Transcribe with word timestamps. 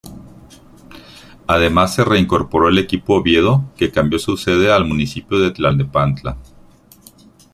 Además 1.45 1.93
se 1.93 2.03
reincorporó 2.03 2.69
el 2.69 2.79
equipo 2.79 3.17
Oviedo, 3.17 3.65
que 3.77 3.91
cambió 3.91 4.17
su 4.17 4.35
sede 4.35 4.71
al 4.71 4.83
municipio 4.87 5.37
de 5.37 5.51
Tlalnepantla. 5.51 6.37